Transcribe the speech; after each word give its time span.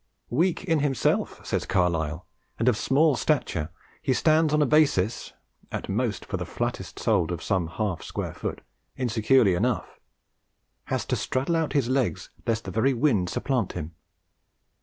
"Weak 0.31 0.63
in 0.63 0.79
himself," 0.79 1.45
says 1.45 1.67
Carlyle, 1.67 2.25
"and 2.57 2.67
of 2.67 2.75
small 2.75 3.15
stature, 3.15 3.69
he 4.01 4.13
stands 4.13 4.51
on 4.51 4.59
a 4.59 4.65
basis, 4.65 5.33
at 5.71 5.89
most 5.89 6.25
for 6.25 6.37
the 6.37 6.45
flattest 6.47 6.97
soled, 6.97 7.31
of 7.31 7.43
some 7.43 7.67
half 7.67 8.01
square 8.01 8.33
foot, 8.33 8.61
insecurely 8.97 9.53
enough; 9.53 9.99
has 10.85 11.05
to 11.05 11.15
straddle 11.15 11.55
out 11.55 11.73
his 11.73 11.87
legs, 11.87 12.31
Jest 12.47 12.63
the 12.63 12.71
very 12.71 12.95
wind 12.95 13.29
supplant 13.29 13.73
him. 13.73 13.91